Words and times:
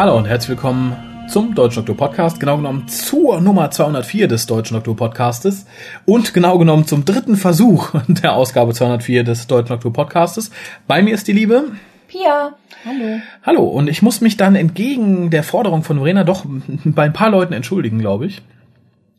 Hallo 0.00 0.16
und 0.16 0.24
herzlich 0.24 0.48
willkommen 0.48 0.96
zum 1.28 1.54
Deutschen 1.54 1.84
Doktor 1.84 2.08
Podcast, 2.08 2.40
genau 2.40 2.56
genommen 2.56 2.88
zur 2.88 3.38
Nummer 3.42 3.70
204 3.70 4.28
des 4.28 4.46
Deutschen 4.46 4.72
Doktor 4.72 4.96
Podcastes 4.96 5.66
und 6.06 6.32
genau 6.32 6.56
genommen 6.56 6.86
zum 6.86 7.04
dritten 7.04 7.36
Versuch 7.36 7.90
der 8.08 8.32
Ausgabe 8.32 8.72
204 8.72 9.24
des 9.24 9.46
Deutschen 9.46 9.74
Doktor 9.74 9.92
Podcastes. 9.92 10.52
Bei 10.86 11.02
mir 11.02 11.12
ist 11.12 11.28
die 11.28 11.34
Liebe 11.34 11.64
Pia. 12.08 12.54
Hallo. 12.86 13.20
Hallo 13.42 13.64
und 13.64 13.90
ich 13.90 14.00
muss 14.00 14.22
mich 14.22 14.38
dann 14.38 14.54
entgegen 14.54 15.28
der 15.28 15.42
Forderung 15.42 15.82
von 15.82 15.98
Verena 15.98 16.24
doch 16.24 16.46
bei 16.46 17.02
ein 17.02 17.12
paar 17.12 17.28
Leuten 17.28 17.52
entschuldigen, 17.52 17.98
glaube 17.98 18.24
ich. 18.24 18.40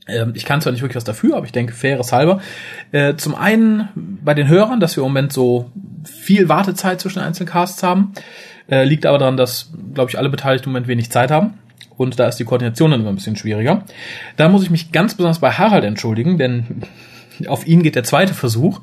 Ähm, 0.07 0.33
ich 0.33 0.45
kann 0.45 0.61
zwar 0.61 0.71
nicht 0.71 0.81
wirklich 0.81 0.95
was 0.95 1.03
dafür, 1.03 1.37
aber 1.37 1.45
ich 1.45 1.51
denke, 1.51 1.73
faires 1.73 2.11
halber. 2.11 2.41
Äh, 2.91 3.17
zum 3.17 3.35
einen 3.35 3.89
bei 3.95 4.33
den 4.33 4.47
Hörern, 4.47 4.79
dass 4.79 4.97
wir 4.97 5.03
im 5.03 5.09
Moment 5.09 5.31
so 5.31 5.69
viel 6.05 6.49
Wartezeit 6.49 6.99
zwischen 6.99 7.19
den 7.19 7.27
einzelnen 7.27 7.49
Casts 7.49 7.83
haben. 7.83 8.13
Äh, 8.71 8.85
liegt 8.85 9.05
aber 9.05 9.17
daran, 9.17 9.37
dass, 9.37 9.69
glaube 9.93 10.09
ich, 10.09 10.17
alle 10.17 10.29
Beteiligten 10.29 10.69
im 10.69 10.73
Moment 10.73 10.87
wenig 10.87 11.11
Zeit 11.11 11.29
haben. 11.29 11.55
Und 11.97 12.19
da 12.19 12.27
ist 12.27 12.37
die 12.37 12.45
Koordination 12.45 12.91
dann 12.91 13.01
immer 13.01 13.09
ein 13.09 13.15
bisschen 13.15 13.35
schwieriger. 13.35 13.83
Da 14.37 14.49
muss 14.49 14.63
ich 14.63 14.71
mich 14.71 14.91
ganz 14.91 15.13
besonders 15.13 15.39
bei 15.39 15.51
Harald 15.51 15.83
entschuldigen, 15.83 16.37
denn 16.37 16.83
auf 17.47 17.67
ihn 17.67 17.83
geht 17.83 17.95
der 17.95 18.05
zweite 18.05 18.33
Versuch. 18.33 18.81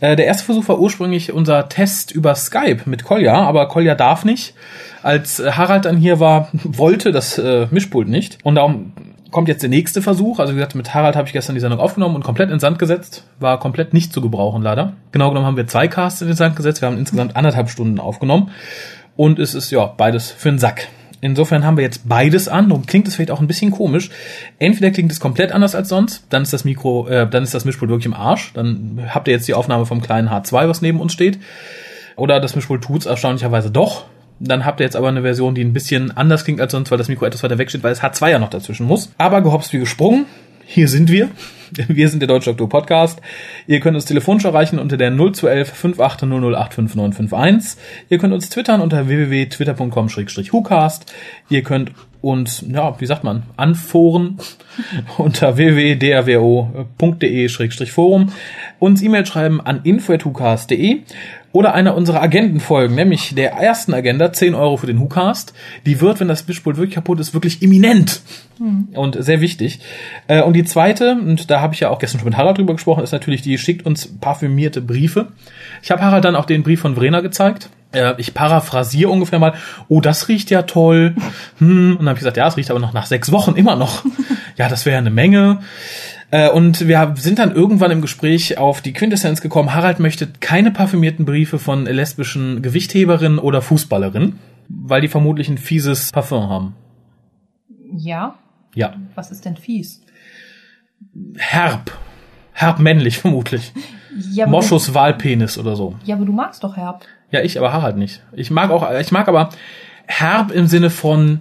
Äh, 0.00 0.14
der 0.16 0.26
erste 0.26 0.44
Versuch 0.44 0.68
war 0.68 0.78
ursprünglich 0.78 1.32
unser 1.32 1.68
Test 1.68 2.12
über 2.12 2.34
Skype 2.34 2.82
mit 2.84 3.04
Kolja, 3.04 3.34
aber 3.34 3.66
Kolja 3.68 3.94
darf 3.94 4.24
nicht. 4.24 4.54
Als 5.02 5.42
Harald 5.44 5.86
dann 5.86 5.96
hier 5.96 6.20
war, 6.20 6.48
wollte 6.64 7.10
das 7.10 7.38
äh, 7.38 7.66
Mischpult 7.70 8.08
nicht. 8.08 8.38
Und 8.42 8.56
darum 8.56 8.92
kommt 9.30 9.48
jetzt 9.48 9.62
der 9.62 9.70
nächste 9.70 10.00
Versuch. 10.00 10.38
Also 10.38 10.52
wie 10.52 10.56
gesagt, 10.56 10.76
mit 10.76 10.94
Harald 10.94 11.16
habe 11.16 11.26
ich 11.26 11.32
gestern 11.32 11.54
die 11.54 11.60
Sendung 11.60 11.80
aufgenommen 11.80 12.14
und 12.14 12.22
komplett 12.22 12.50
in 12.50 12.60
Sand 12.60 12.78
gesetzt. 12.78 13.24
War 13.40 13.58
komplett 13.58 13.92
nicht 13.92 14.12
zu 14.12 14.20
gebrauchen, 14.20 14.62
leider. 14.62 14.92
Genau 15.10 15.30
genommen 15.30 15.46
haben 15.46 15.56
wir 15.56 15.66
zwei 15.66 15.88
Casts 15.88 16.20
in 16.20 16.28
den 16.28 16.36
Sand 16.36 16.54
gesetzt. 16.54 16.82
Wir 16.82 16.86
haben 16.86 16.98
insgesamt 16.98 17.34
anderthalb 17.34 17.68
Stunden 17.68 17.98
aufgenommen. 17.98 18.50
Und 19.16 19.38
es 19.38 19.54
ist 19.54 19.70
ja 19.70 19.86
beides 19.86 20.30
für 20.30 20.50
den 20.50 20.58
Sack. 20.58 20.88
Insofern 21.20 21.64
haben 21.64 21.78
wir 21.78 21.84
jetzt 21.84 22.06
beides 22.06 22.48
an. 22.48 22.68
Darum 22.68 22.84
klingt 22.84 23.08
es 23.08 23.14
vielleicht 23.14 23.30
auch 23.30 23.40
ein 23.40 23.46
bisschen 23.46 23.70
komisch. 23.70 24.10
Entweder 24.58 24.90
klingt 24.90 25.10
es 25.10 25.20
komplett 25.20 25.52
anders 25.52 25.74
als 25.74 25.88
sonst, 25.88 26.26
dann 26.28 26.42
ist 26.42 26.52
das 26.52 26.64
Mikro, 26.64 27.08
äh, 27.08 27.26
dann 27.26 27.42
ist 27.42 27.54
das 27.54 27.64
Mischpult 27.64 27.90
wirklich 27.90 28.04
im 28.04 28.12
Arsch. 28.12 28.52
Dann 28.52 29.08
habt 29.08 29.26
ihr 29.26 29.32
jetzt 29.32 29.48
die 29.48 29.54
Aufnahme 29.54 29.86
vom 29.86 30.02
kleinen 30.02 30.28
H2, 30.28 30.68
was 30.68 30.82
neben 30.82 31.00
uns 31.00 31.14
steht. 31.14 31.38
Oder 32.16 32.40
das 32.40 32.54
Mischpult 32.56 32.82
tut's 32.82 33.06
erstaunlicherweise 33.06 33.70
doch. 33.70 34.04
Dann 34.38 34.66
habt 34.66 34.80
ihr 34.80 34.84
jetzt 34.84 34.96
aber 34.96 35.08
eine 35.08 35.22
Version, 35.22 35.54
die 35.54 35.64
ein 35.64 35.72
bisschen 35.72 36.14
anders 36.14 36.44
klingt 36.44 36.60
als 36.60 36.72
sonst, 36.72 36.90
weil 36.90 36.98
das 36.98 37.08
Mikro 37.08 37.24
etwas 37.24 37.42
weiter 37.42 37.56
weg 37.56 37.70
steht, 37.70 37.82
weil 37.82 37.92
es 37.92 38.02
H2 38.02 38.30
ja 38.30 38.38
noch 38.38 38.50
dazwischen 38.50 38.86
muss. 38.86 39.10
Aber 39.16 39.40
gehopst 39.40 39.72
wie 39.72 39.78
gesprungen. 39.78 40.26
Hier 40.66 40.88
sind 40.88 41.10
wir. 41.10 41.30
Wir 41.88 42.08
sind 42.08 42.20
der 42.20 42.28
Deutsche 42.28 42.50
Doktor 42.50 42.68
Podcast. 42.68 43.20
Ihr 43.66 43.80
könnt 43.80 43.96
uns 43.96 44.04
telefonisch 44.04 44.44
erreichen 44.44 44.78
unter 44.78 44.96
der 44.96 45.10
0211 45.10 45.72
58008591. 45.72 47.76
Ihr 48.08 48.18
könnt 48.18 48.32
uns 48.32 48.48
twittern 48.48 48.80
unter 48.80 49.08
www.twitter.com-hucast. 49.08 51.12
Ihr 51.48 51.62
könnt 51.62 51.92
uns, 52.24 52.64
ja, 52.68 53.00
wie 53.00 53.06
sagt 53.06 53.22
man, 53.22 53.44
anforen 53.56 54.38
unter 55.18 55.56
www.drwo.de-forum. 55.56 58.32
Uns 58.78 59.02
E-Mail 59.02 59.26
schreiben 59.26 59.60
an 59.60 59.80
info.hucast.de 59.84 61.02
oder 61.54 61.74
einer 61.74 61.94
unserer 61.94 62.20
Agentenfolgen, 62.20 62.96
nämlich 62.96 63.36
der 63.36 63.52
ersten 63.52 63.94
Agenda, 63.94 64.32
10 64.32 64.56
Euro 64.56 64.76
für 64.76 64.88
den 64.88 64.98
WhoCast. 64.98 65.54
Die 65.86 66.00
wird, 66.00 66.18
wenn 66.18 66.26
das 66.26 66.48
Mischpult 66.48 66.78
wirklich 66.78 66.96
kaputt 66.96 67.20
ist, 67.20 67.32
wirklich 67.32 67.62
imminent 67.62 68.22
hm. 68.58 68.88
und 68.94 69.22
sehr 69.22 69.40
wichtig. 69.40 69.78
Äh, 70.26 70.42
und 70.42 70.54
die 70.54 70.64
zweite, 70.64 71.12
und 71.12 71.50
da 71.50 71.60
habe 71.60 71.74
ich 71.74 71.80
ja 71.80 71.90
auch 71.90 72.00
gestern 72.00 72.18
schon 72.18 72.28
mit 72.28 72.36
Harald 72.36 72.58
drüber 72.58 72.72
gesprochen, 72.72 73.04
ist 73.04 73.12
natürlich, 73.12 73.42
die 73.42 73.56
schickt 73.56 73.86
uns 73.86 74.08
parfümierte 74.20 74.80
Briefe. 74.80 75.28
Ich 75.80 75.92
habe 75.92 76.02
Harald 76.02 76.24
dann 76.24 76.34
auch 76.34 76.46
den 76.46 76.64
Brief 76.64 76.80
von 76.80 76.96
Vrena 76.96 77.20
gezeigt. 77.20 77.70
Äh, 77.94 78.14
ich 78.18 78.34
paraphrasiere 78.34 79.10
ungefähr 79.10 79.38
mal, 79.38 79.54
oh, 79.88 80.00
das 80.00 80.28
riecht 80.28 80.50
ja 80.50 80.62
toll. 80.62 81.14
Hm. 81.58 81.92
Und 81.92 81.98
dann 81.98 82.08
habe 82.08 82.16
ich 82.16 82.20
gesagt, 82.20 82.36
ja, 82.36 82.48
es 82.48 82.56
riecht 82.56 82.70
aber 82.70 82.80
noch 82.80 82.92
nach 82.92 83.06
sechs 83.06 83.30
Wochen 83.30 83.54
immer 83.54 83.76
noch. 83.76 84.04
ja, 84.56 84.68
das 84.68 84.86
wäre 84.86 84.98
eine 84.98 85.10
Menge. 85.10 85.60
Äh, 86.30 86.50
und 86.50 86.88
wir 86.88 87.14
sind 87.16 87.38
dann 87.38 87.54
irgendwann 87.54 87.92
im 87.92 88.00
Gespräch 88.00 88.58
auf 88.58 88.80
die 88.80 88.92
Quintessenz 88.92 89.40
gekommen, 89.40 89.72
Harald 89.72 90.00
möchte 90.00 90.26
keine 90.40 90.72
parfümierten 90.72 91.24
Briefe 91.24 91.58
von 91.58 91.86
lesbischen 91.86 92.60
Gewichtheberinnen 92.60 93.38
oder 93.38 93.62
Fußballerinnen, 93.62 94.38
weil 94.68 95.00
die 95.00 95.08
vermutlich 95.08 95.48
ein 95.48 95.58
fieses 95.58 96.10
Parfum 96.10 96.48
haben. 96.48 96.74
Ja? 97.96 98.34
Ja. 98.74 98.94
Was 99.14 99.30
ist 99.30 99.44
denn 99.44 99.56
fies? 99.56 100.02
Herb. 101.36 101.92
Herb 102.52 102.80
männlich 102.80 103.18
vermutlich. 103.18 103.72
Ja, 104.32 104.46
Moschus 104.46 104.94
Wahlpenis 104.94 105.58
oder 105.58 105.76
so. 105.76 105.96
Ja, 106.04 106.16
aber 106.16 106.24
du 106.24 106.32
magst 106.32 106.64
doch 106.64 106.76
Herb. 106.76 107.04
Ja, 107.34 107.42
ich, 107.42 107.58
aber 107.58 107.72
Harald 107.72 107.96
nicht. 107.96 108.22
Ich 108.30 108.52
mag 108.52 108.70
auch, 108.70 108.88
ich 108.92 109.10
mag 109.10 109.26
aber 109.26 109.48
Herb 110.06 110.52
im 110.52 110.68
Sinne 110.68 110.88
von 110.88 111.40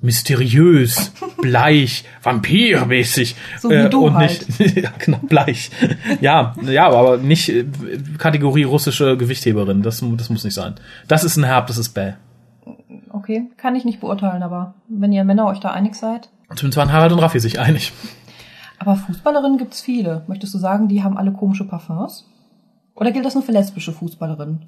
mysteriös, 0.00 1.12
bleich, 1.40 2.02
vampirmäßig. 2.24 3.36
So 3.60 3.70
wie 3.70 3.74
äh, 3.74 3.88
du 3.88 4.06
und 4.06 4.14
halt. 4.14 4.58
nicht, 4.58 4.76
ja, 4.82 4.90
genau, 4.98 5.18
bleich. 5.18 5.70
ja, 6.20 6.56
ja, 6.62 6.90
aber 6.90 7.18
nicht 7.18 7.50
äh, 7.50 7.66
Kategorie 8.18 8.64
russische 8.64 9.16
Gewichtheberin. 9.16 9.82
Das, 9.82 10.02
das 10.16 10.28
muss 10.28 10.42
nicht 10.42 10.54
sein. 10.54 10.74
Das 11.06 11.22
ist 11.22 11.36
ein 11.36 11.44
Herb, 11.44 11.68
das 11.68 11.78
ist 11.78 11.90
bäh. 11.90 12.14
Okay, 13.10 13.44
kann 13.58 13.76
ich 13.76 13.84
nicht 13.84 14.00
beurteilen, 14.00 14.42
aber 14.42 14.74
wenn 14.88 15.12
ihr 15.12 15.22
Männer 15.22 15.46
euch 15.46 15.60
da 15.60 15.70
einig 15.70 15.94
seid. 15.94 16.30
Zumindest 16.56 16.78
waren 16.78 16.92
Harald 16.92 17.12
und 17.12 17.20
Raffi 17.20 17.38
sich 17.38 17.60
einig. 17.60 17.92
Aber 18.80 18.94
Fußballerinnen 18.94 19.58
gibt's 19.58 19.80
viele. 19.80 20.22
Möchtest 20.28 20.54
du 20.54 20.58
sagen, 20.58 20.86
die 20.86 21.02
haben 21.02 21.18
alle 21.18 21.32
komische 21.32 21.64
Parfums? 21.64 22.28
Oder 22.94 23.10
gilt 23.10 23.24
das 23.24 23.34
nur 23.34 23.42
für 23.42 23.50
lesbische 23.50 23.92
Fußballerinnen? 23.92 24.62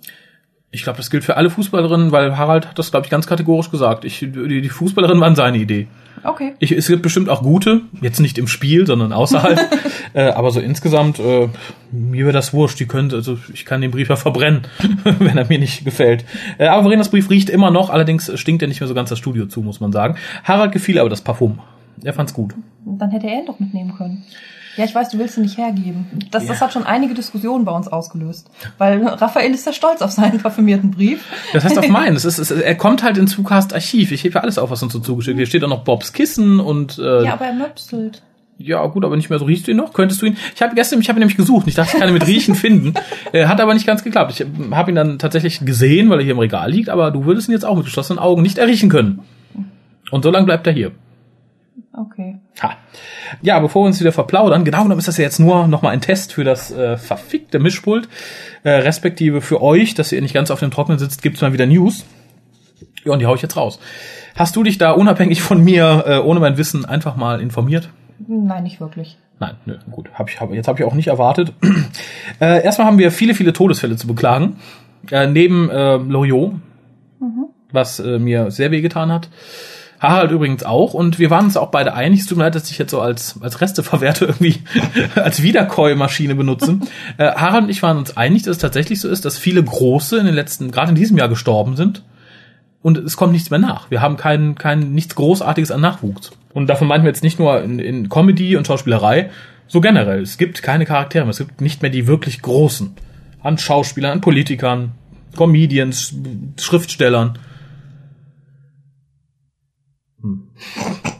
Ich 0.72 0.84
glaube, 0.84 0.98
das 0.98 1.10
gilt 1.10 1.24
für 1.24 1.36
alle 1.36 1.50
Fußballerinnen, 1.50 2.12
weil 2.12 2.36
Harald 2.36 2.68
hat 2.68 2.78
das, 2.78 2.92
glaube 2.92 3.06
ich, 3.06 3.10
ganz 3.10 3.26
kategorisch 3.26 3.70
gesagt. 3.70 4.04
Ich, 4.04 4.20
die, 4.20 4.60
die 4.60 4.68
Fußballerinnen 4.68 5.20
waren 5.20 5.34
seine 5.34 5.58
Idee. 5.58 5.88
Okay. 6.22 6.54
Ich, 6.58 6.70
es 6.70 6.86
gibt 6.86 7.02
bestimmt 7.02 7.28
auch 7.28 7.42
gute, 7.42 7.82
jetzt 8.00 8.20
nicht 8.20 8.38
im 8.38 8.46
Spiel, 8.46 8.86
sondern 8.86 9.12
außerhalb. 9.12 9.58
äh, 10.14 10.28
aber 10.28 10.50
so 10.50 10.60
insgesamt, 10.60 11.18
äh, 11.18 11.48
mir 11.90 12.24
wäre 12.24 12.32
das 12.32 12.52
wurscht. 12.52 12.78
Die 12.78 12.86
könnte, 12.86 13.16
also 13.16 13.38
ich 13.52 13.64
kann 13.64 13.80
den 13.80 13.90
Brief 13.90 14.08
ja 14.08 14.16
verbrennen, 14.16 14.62
wenn 15.18 15.38
er 15.38 15.46
mir 15.46 15.58
nicht 15.58 15.84
gefällt. 15.84 16.24
Äh, 16.58 16.66
aber 16.66 16.82
Verenas 16.82 17.08
Brief 17.08 17.30
riecht 17.30 17.50
immer 17.50 17.70
noch, 17.70 17.90
allerdings 17.90 18.30
stinkt 18.38 18.62
er 18.62 18.68
nicht 18.68 18.80
mehr 18.80 18.88
so 18.88 18.94
ganz 18.94 19.08
das 19.08 19.18
Studio 19.18 19.46
zu, 19.46 19.62
muss 19.62 19.80
man 19.80 19.92
sagen. 19.92 20.16
Harald 20.44 20.72
gefiel 20.72 20.98
aber 20.98 21.08
das 21.08 21.22
Parfum. 21.22 21.58
Er 22.04 22.12
fand's 22.12 22.32
gut. 22.32 22.54
Dann 22.84 23.10
hätte 23.10 23.26
er 23.26 23.40
ihn 23.40 23.46
doch 23.46 23.58
mitnehmen 23.58 23.94
können. 23.96 24.24
Ja, 24.76 24.84
ich 24.84 24.94
weiß, 24.94 25.10
du 25.10 25.18
willst 25.18 25.36
ihn 25.36 25.42
nicht 25.42 25.58
hergeben. 25.58 26.06
Das, 26.30 26.44
ja. 26.44 26.50
das 26.50 26.60
hat 26.60 26.72
schon 26.72 26.84
einige 26.84 27.14
Diskussionen 27.14 27.64
bei 27.64 27.72
uns 27.72 27.88
ausgelöst. 27.88 28.50
Weil 28.78 29.04
Raphael 29.04 29.52
ist 29.52 29.66
ja 29.66 29.72
stolz 29.72 30.00
auf 30.00 30.10
seinen 30.10 30.38
parfümierten 30.38 30.90
Brief. 30.92 31.24
Das 31.52 31.64
heißt 31.64 31.78
auf 31.78 31.88
meinen. 31.90 32.16
Es 32.16 32.24
ist, 32.24 32.38
es, 32.38 32.50
er 32.50 32.74
kommt 32.76 33.02
halt 33.02 33.18
ins 33.18 33.32
Zugcast 33.32 33.74
Archiv. 33.74 34.12
Ich 34.12 34.24
hebe 34.24 34.36
ja 34.36 34.40
alles 34.42 34.58
auf, 34.58 34.70
was 34.70 34.82
uns 34.82 34.92
so 34.92 35.00
zugeschickt 35.00 35.36
Hier 35.36 35.46
steht 35.46 35.64
auch 35.64 35.68
noch 35.68 35.84
Bobs 35.84 36.12
Kissen 36.12 36.60
und... 36.60 36.98
Äh, 36.98 37.24
ja, 37.24 37.32
aber 37.32 37.46
er 37.46 37.52
möpselt. 37.52 38.22
Ja, 38.62 38.86
gut, 38.86 39.06
aber 39.06 39.16
nicht 39.16 39.30
mehr 39.30 39.38
so. 39.38 39.46
Riechst 39.46 39.66
du 39.66 39.70
ihn 39.70 39.78
noch? 39.78 39.94
Könntest 39.94 40.20
du 40.20 40.26
ihn? 40.26 40.36
Ich 40.54 40.60
habe 40.60 40.74
gestern, 40.74 41.00
ich 41.00 41.08
habe 41.08 41.18
ihn 41.18 41.20
nämlich 41.20 41.38
gesucht. 41.38 41.66
Ich 41.66 41.74
dachte, 41.74 41.92
ich 41.94 41.98
kann 41.98 42.08
ihn 42.08 42.14
mit 42.14 42.26
Riechen 42.26 42.54
finden. 42.54 42.94
Äh, 43.32 43.46
hat 43.46 43.60
aber 43.60 43.74
nicht 43.74 43.86
ganz 43.86 44.02
geklappt. 44.02 44.32
Ich 44.32 44.44
habe 44.72 44.90
ihn 44.90 44.96
dann 44.96 45.18
tatsächlich 45.20 45.64
gesehen, 45.64 46.10
weil 46.10 46.18
er 46.18 46.24
hier 46.24 46.32
im 46.32 46.40
Regal 46.40 46.68
liegt, 46.68 46.88
aber 46.88 47.12
du 47.12 47.26
würdest 47.26 47.48
ihn 47.48 47.52
jetzt 47.52 47.64
auch 47.64 47.76
mit 47.76 47.84
geschlossenen 47.84 48.18
Augen 48.18 48.42
nicht 48.42 48.58
erriechen 48.58 48.88
können. 48.88 49.20
Und 50.10 50.24
so 50.24 50.32
lange 50.32 50.46
bleibt 50.46 50.66
er 50.66 50.72
hier. 50.72 50.90
Okay. 51.92 52.29
Ha. 52.62 52.76
Ja, 53.42 53.58
bevor 53.60 53.82
wir 53.82 53.86
uns 53.86 54.00
wieder 54.00 54.12
verplaudern, 54.12 54.64
genau 54.64 54.82
genommen 54.82 54.98
ist 54.98 55.08
das 55.08 55.16
ja 55.16 55.24
jetzt 55.24 55.38
nur 55.38 55.66
nochmal 55.68 55.92
ein 55.92 56.00
Test 56.00 56.32
für 56.32 56.44
das 56.44 56.70
äh, 56.70 56.98
verfickte 56.98 57.58
Mischpult, 57.58 58.08
äh, 58.64 58.70
respektive 58.70 59.40
für 59.40 59.62
euch, 59.62 59.94
dass 59.94 60.12
ihr 60.12 60.20
nicht 60.20 60.34
ganz 60.34 60.50
auf 60.50 60.60
dem 60.60 60.70
Trocknen 60.70 60.98
sitzt, 60.98 61.22
gibt's 61.22 61.40
mal 61.40 61.52
wieder 61.52 61.66
News. 61.66 62.04
Ja, 63.04 63.12
und 63.12 63.20
die 63.20 63.26
hau 63.26 63.34
ich 63.34 63.42
jetzt 63.42 63.56
raus. 63.56 63.78
Hast 64.34 64.56
du 64.56 64.62
dich 64.62 64.78
da 64.78 64.92
unabhängig 64.92 65.42
von 65.42 65.62
mir, 65.62 66.04
äh, 66.06 66.18
ohne 66.18 66.40
mein 66.40 66.58
Wissen, 66.58 66.84
einfach 66.84 67.16
mal 67.16 67.40
informiert? 67.40 67.90
Nein, 68.26 68.64
nicht 68.64 68.80
wirklich. 68.80 69.16
Nein, 69.38 69.56
nö, 69.64 69.78
gut. 69.90 70.10
Hab 70.14 70.28
ich, 70.28 70.40
hab, 70.40 70.52
jetzt 70.52 70.68
habe 70.68 70.78
ich 70.78 70.84
auch 70.84 70.94
nicht 70.94 71.08
erwartet. 71.08 71.54
äh, 72.40 72.62
erstmal 72.62 72.86
haben 72.86 72.98
wir 72.98 73.10
viele, 73.10 73.34
viele 73.34 73.54
Todesfälle 73.54 73.96
zu 73.96 74.06
beklagen. 74.06 74.56
Äh, 75.10 75.26
neben 75.28 75.70
äh, 75.70 75.96
Loriot, 75.96 76.52
mhm. 77.20 77.46
was 77.72 78.00
äh, 78.00 78.18
mir 78.18 78.50
sehr 78.50 78.70
wehgetan 78.70 79.10
hat. 79.10 79.30
Harald 80.00 80.32
übrigens 80.32 80.64
auch. 80.64 80.94
Und 80.94 81.18
wir 81.18 81.30
waren 81.30 81.44
uns 81.44 81.56
auch 81.56 81.70
beide 81.70 81.94
einig. 81.94 82.20
Es 82.20 82.26
tut 82.26 82.38
mir 82.38 82.44
leid, 82.44 82.54
dass 82.54 82.70
ich 82.70 82.78
jetzt 82.78 82.90
so 82.90 83.00
als, 83.00 83.36
als 83.40 83.60
Resteverwerter 83.60 84.28
irgendwie 84.28 84.62
als 85.14 85.42
Wiederkäumaschine 85.42 86.34
benutze. 86.34 86.80
äh, 87.18 87.30
Harald 87.32 87.64
und 87.64 87.70
ich 87.70 87.82
waren 87.82 87.98
uns 87.98 88.16
einig, 88.16 88.42
dass 88.42 88.56
es 88.56 88.62
tatsächlich 88.62 89.00
so 89.00 89.08
ist, 89.08 89.24
dass 89.24 89.38
viele 89.38 89.62
Große 89.62 90.18
in 90.18 90.26
den 90.26 90.34
letzten, 90.34 90.70
gerade 90.70 90.88
in 90.88 90.96
diesem 90.96 91.18
Jahr 91.18 91.28
gestorben 91.28 91.76
sind. 91.76 92.02
Und 92.82 92.96
es 92.96 93.18
kommt 93.18 93.32
nichts 93.32 93.50
mehr 93.50 93.58
nach. 93.58 93.90
Wir 93.90 94.00
haben 94.00 94.16
kein, 94.16 94.54
kein, 94.54 94.92
nichts 94.92 95.14
Großartiges 95.14 95.70
an 95.70 95.82
Nachwuchs. 95.82 96.32
Und 96.54 96.66
davon 96.66 96.88
meinten 96.88 97.04
wir 97.04 97.10
jetzt 97.10 97.22
nicht 97.22 97.38
nur 97.38 97.62
in, 97.62 97.78
in 97.78 98.08
Comedy 98.08 98.56
und 98.56 98.66
Schauspielerei, 98.66 99.30
so 99.68 99.82
generell. 99.82 100.22
Es 100.22 100.38
gibt 100.38 100.62
keine 100.62 100.86
Charaktere 100.86 101.24
mehr. 101.24 101.30
Es 101.30 101.38
gibt 101.38 101.60
nicht 101.60 101.82
mehr 101.82 101.90
die 101.90 102.06
wirklich 102.06 102.40
Großen. 102.40 102.94
An 103.42 103.58
Schauspielern, 103.58 104.12
an 104.12 104.20
Politikern, 104.22 104.92
Comedians, 105.36 106.14
Schriftstellern. 106.58 107.38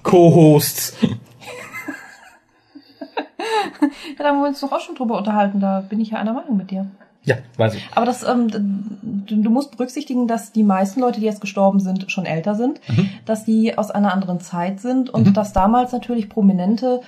Co-Hosts. 0.03 0.97
ja, 1.03 1.09
da 4.19 4.25
haben 4.25 4.41
wir 4.41 4.49
uns 4.49 4.61
doch 4.61 4.73
auch 4.73 4.81
schon 4.81 4.95
drüber 4.95 5.19
unterhalten. 5.19 5.61
Da 5.61 5.81
bin 5.81 6.01
ich 6.01 6.11
ja 6.11 6.19
einer 6.19 6.33
Meinung 6.33 6.57
mit 6.57 6.71
dir. 6.71 6.87
Ja, 7.25 7.37
weiß 7.59 7.75
ich. 7.75 7.87
Aber 7.95 8.07
das, 8.07 8.23
ähm, 8.23 8.49
du, 9.03 9.51
musst 9.51 9.73
berücksichtigen, 9.73 10.27
dass 10.27 10.53
die 10.53 10.63
meisten 10.63 11.01
Leute, 11.01 11.21
die 11.21 11.27
jetzt 11.27 11.43
gestorben 11.43 11.79
sind, 11.79 12.11
schon 12.11 12.25
älter 12.25 12.55
sind, 12.55 12.81
Mhm. 12.89 13.11
dass 13.27 13.45
die 13.45 13.77
aus 13.77 13.91
einer 13.91 14.15
anderen 14.15 14.41
Zeit 14.41 14.81
sind 14.81 15.11
und 15.11 15.27
Mhm. 15.29 15.35
dass 15.35 15.53
damals 15.53 15.93
natürlich 15.93 16.31
Prominente 16.31 17.03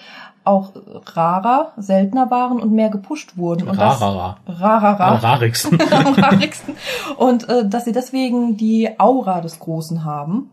auch 0.44 0.72
rarer, 1.14 1.72
seltener 1.78 2.30
waren 2.30 2.60
und 2.60 2.72
mehr 2.72 2.90
gepusht 2.90 3.38
wurden. 3.38 3.68
Und 3.68 3.80
das- 3.80 4.00
Rarara. 4.02 4.36
Rarara. 4.46 5.08
Am 5.14 5.16
rarigsten. 5.16 5.78
am 5.92 6.12
rarigsten. 6.14 6.74
Und 7.16 7.48
äh, 7.48 7.66
dass 7.66 7.86
sie 7.86 7.92
deswegen 7.92 8.56
die 8.58 8.90
Aura 9.00 9.40
des 9.40 9.60
Großen 9.60 10.04
haben, 10.04 10.50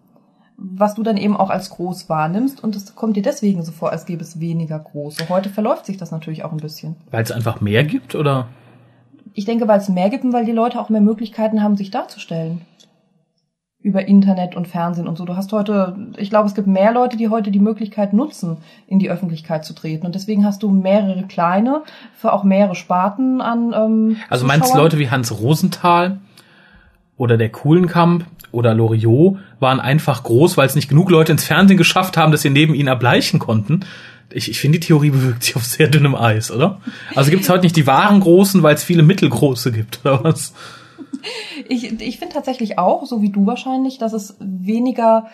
was 0.61 0.95
du 0.95 1.03
dann 1.03 1.17
eben 1.17 1.37
auch 1.37 1.49
als 1.49 1.69
groß 1.69 2.09
wahrnimmst. 2.09 2.63
Und 2.63 2.75
es 2.75 2.95
kommt 2.95 3.15
dir 3.15 3.23
deswegen 3.23 3.63
so 3.63 3.71
vor, 3.71 3.91
als 3.91 4.05
gäbe 4.05 4.21
es 4.21 4.39
weniger 4.39 4.77
große. 4.77 5.29
Heute 5.29 5.49
verläuft 5.49 5.85
sich 5.85 5.97
das 5.97 6.11
natürlich 6.11 6.43
auch 6.43 6.51
ein 6.51 6.57
bisschen. 6.57 6.95
Weil 7.11 7.23
es 7.23 7.31
einfach 7.31 7.61
mehr 7.61 7.83
gibt, 7.83 8.15
oder? 8.15 8.47
Ich 9.33 9.45
denke, 9.45 9.67
weil 9.67 9.79
es 9.79 9.89
mehr 9.89 10.09
gibt 10.09 10.25
und 10.25 10.33
weil 10.33 10.45
die 10.45 10.51
Leute 10.51 10.79
auch 10.79 10.89
mehr 10.89 11.01
Möglichkeiten 11.01 11.63
haben, 11.63 11.77
sich 11.77 11.91
darzustellen. 11.91 12.61
Über 13.81 14.05
Internet 14.05 14.57
und 14.57 14.67
Fernsehen 14.67 15.07
und 15.07 15.17
so. 15.17 15.23
Du 15.23 15.37
hast 15.37 15.53
heute, 15.53 15.95
ich 16.17 16.29
glaube, 16.29 16.49
es 16.49 16.55
gibt 16.55 16.67
mehr 16.67 16.91
Leute, 16.91 17.15
die 17.15 17.29
heute 17.29 17.49
die 17.49 17.61
Möglichkeit 17.61 18.11
nutzen, 18.11 18.57
in 18.87 18.99
die 18.99 19.09
Öffentlichkeit 19.09 19.63
zu 19.63 19.73
treten. 19.73 20.05
Und 20.05 20.15
deswegen 20.15 20.43
hast 20.43 20.63
du 20.63 20.69
mehrere 20.69 21.23
kleine, 21.23 21.83
für 22.13 22.33
auch 22.33 22.43
mehrere 22.43 22.75
Sparten 22.75 23.39
an. 23.39 23.73
Ähm, 23.73 24.17
Also 24.29 24.45
meinst 24.45 24.73
du. 24.73 24.77
Leute 24.77 24.99
wie 24.99 25.09
Hans 25.09 25.39
Rosenthal 25.39 26.19
oder 27.15 27.37
der 27.37 27.49
Kuhlenkamp 27.49 28.25
oder 28.51 28.73
Loriot 28.73 29.37
waren 29.59 29.79
einfach 29.79 30.23
groß, 30.23 30.57
weil 30.57 30.67
es 30.67 30.75
nicht 30.75 30.89
genug 30.89 31.09
Leute 31.09 31.31
ins 31.31 31.43
Fernsehen 31.43 31.77
geschafft 31.77 32.17
haben, 32.17 32.31
dass 32.31 32.41
sie 32.41 32.49
neben 32.49 32.73
ihnen 32.73 32.87
erbleichen 32.87 33.39
konnten? 33.39 33.81
Ich, 34.31 34.49
ich 34.49 34.59
finde, 34.59 34.79
die 34.79 34.87
Theorie 34.87 35.09
bewegt 35.11 35.43
sich 35.43 35.55
auf 35.55 35.65
sehr 35.65 35.87
dünnem 35.87 36.15
Eis, 36.15 36.51
oder? 36.51 36.79
Also 37.15 37.31
gibt 37.31 37.43
es 37.43 37.49
heute 37.49 37.63
nicht 37.63 37.75
die 37.75 37.87
wahren 37.87 38.19
Großen, 38.19 38.61
weil 38.63 38.75
es 38.75 38.83
viele 38.83 39.03
Mittelgroße 39.03 39.71
gibt, 39.71 39.99
oder 40.03 40.23
was? 40.23 40.53
Ich, 41.67 41.99
ich 42.01 42.17
finde 42.19 42.33
tatsächlich 42.35 42.77
auch, 42.77 43.05
so 43.05 43.21
wie 43.21 43.29
du 43.31 43.45
wahrscheinlich, 43.45 43.97
dass 43.97 44.13
es 44.13 44.37
weniger 44.39 45.27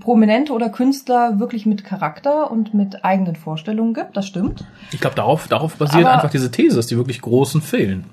Prominente 0.00 0.52
oder 0.52 0.68
Künstler 0.68 1.38
wirklich 1.40 1.64
mit 1.64 1.82
Charakter 1.82 2.50
und 2.50 2.74
mit 2.74 3.04
eigenen 3.04 3.36
Vorstellungen 3.36 3.94
gibt. 3.94 4.16
Das 4.18 4.26
stimmt. 4.26 4.64
Ich 4.92 5.00
glaube, 5.00 5.16
darauf, 5.16 5.48
darauf 5.48 5.76
basiert 5.76 6.04
Aber- 6.04 6.14
einfach 6.14 6.30
diese 6.30 6.50
These, 6.50 6.76
dass 6.76 6.88
die 6.88 6.96
wirklich 6.96 7.22
Großen 7.22 7.62
fehlen. 7.62 8.04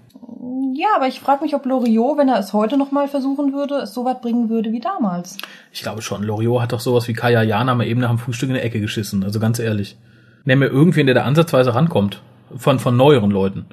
Ja, 0.78 0.88
aber 0.98 1.08
ich 1.08 1.22
frage 1.22 1.42
mich, 1.42 1.56
ob 1.56 1.66
Loriot, 1.66 2.18
wenn 2.18 2.28
er 2.28 2.38
es 2.38 2.52
heute 2.52 2.76
nochmal 2.76 3.08
versuchen 3.08 3.54
würde, 3.54 3.76
es 3.76 3.94
so 3.94 4.04
weit 4.04 4.22
bringen 4.22 4.50
würde 4.50 4.74
wie 4.74 4.82
damals. 4.82 5.38
Ich 5.72 5.82
glaube 5.82 6.02
schon, 6.02 6.22
Loriot 6.22 6.62
hat 6.62 6.74
doch 6.74 6.82
sowas 6.82 7.08
wie 7.08 7.14
Kaya 7.14 7.44
Jana 7.44 7.76
mal 7.76 7.88
eben 7.88 8.02
nach 8.02 8.10
dem 8.10 8.18
Frühstück 8.18 8.50
in 8.50 8.56
der 8.56 8.66
Ecke 8.66 8.82
geschissen, 8.82 9.24
also 9.24 9.40
ganz 9.40 9.58
ehrlich. 9.60 9.96
Nenn 10.44 10.60
mir 10.60 10.68
irgendwen, 10.68 11.06
der 11.06 11.16
da 11.16 11.24
ansatzweise 11.24 11.74
rankommt. 11.74 12.22
Von, 12.58 12.80
von 12.80 12.98
neueren 12.98 13.32
Leuten. 13.32 13.66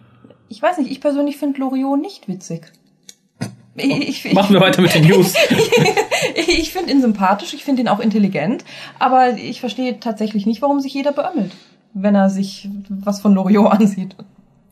Ich 0.49 0.63
weiß 0.63 0.79
nicht, 0.79 0.93
ich 0.93 1.01
persönlich 1.01 1.39
finde 1.39 1.59
Loriot 1.59 2.01
nicht 2.01 2.29
witzig. 2.29 2.71
Ich, 3.75 3.91
ich, 3.91 4.25
ich, 4.25 4.33
Machen 4.33 4.55
wir 4.55 4.61
weiter 4.61 4.81
mit 4.81 4.95
den 4.95 5.09
News. 5.09 5.35
ich 6.37 6.73
finde 6.73 6.93
ihn 6.93 7.01
sympathisch, 7.01 7.53
ich 7.53 7.65
finde 7.65 7.83
ihn 7.83 7.89
auch 7.89 8.01
intelligent, 8.01 8.65
aber 9.01 9.31
ich 9.31 9.59
verstehe 9.59 9.99
tatsächlich 9.99 10.47
nicht, 10.47 10.63
warum 10.63 10.79
sich 10.79 10.95
jeder 10.95 11.11
beömmelt, 11.11 11.51
wenn 11.95 12.15
er 12.15 12.31
sich 12.31 12.69
was 12.89 13.21
von 13.21 13.35
Loriot 13.35 13.73
ansieht. 13.73 14.15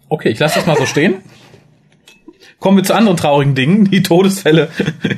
Okay, 0.09 0.29
ich 0.29 0.38
lasse 0.38 0.61
das 0.61 0.67
mal 0.67 0.76
so 0.76 0.87
stehen. 0.87 1.23
Kommen 2.61 2.77
wir 2.77 2.85
zu 2.85 2.95
anderen 2.95 3.17
traurigen 3.17 3.55
Dingen, 3.55 3.91
die 3.91 4.03
Todesfälle 4.03 4.69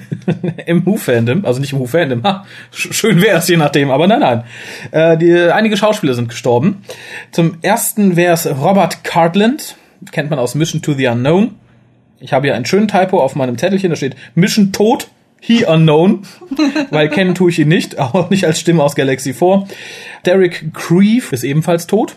im 0.67 0.87
Who-Fandom, 0.87 1.45
also 1.45 1.61
nicht 1.61 1.73
im 1.73 1.81
Who-Fandom, 1.81 2.23
schön 2.71 3.21
wäre 3.21 3.39
es 3.39 3.49
je 3.49 3.57
nachdem, 3.57 3.91
aber 3.91 4.07
nein, 4.07 4.21
nein. 4.21 4.45
Äh, 4.93 5.19
die, 5.19 5.35
einige 5.35 5.77
Schauspieler 5.77 6.15
sind 6.15 6.29
gestorben. 6.29 6.85
Zum 7.33 7.59
ersten 7.61 8.15
wäre 8.15 8.35
es 8.35 8.47
Robert 8.47 9.03
Cartland, 9.03 9.77
kennt 10.13 10.31
man 10.31 10.39
aus 10.39 10.55
Mission 10.55 10.83
to 10.83 10.95
the 10.95 11.09
Unknown. 11.09 11.57
Ich 12.21 12.33
habe 12.33 12.47
hier 12.47 12.55
einen 12.55 12.65
schönen 12.65 12.87
Typo 12.87 13.21
auf 13.21 13.35
meinem 13.35 13.59
Zettelchen, 13.59 13.91
da 13.91 13.97
steht 13.97 14.15
Mission 14.37 14.71
Tod, 14.71 15.09
He 15.41 15.65
Unknown, 15.65 16.23
weil 16.91 17.09
kennen 17.09 17.35
tue 17.35 17.51
ich 17.51 17.59
ihn 17.59 17.67
nicht, 17.67 17.99
auch 17.99 18.31
nicht 18.31 18.47
als 18.47 18.61
Stimme 18.61 18.85
aus 18.85 18.95
Galaxy 18.95 19.35
4. 19.35 19.67
Derek 20.25 20.73
Creeve 20.73 21.35
ist 21.35 21.43
ebenfalls 21.43 21.89
tot, 21.89 22.15